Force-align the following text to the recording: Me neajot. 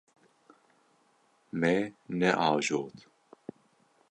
Me 1.59 1.73
neajot. 2.19 2.95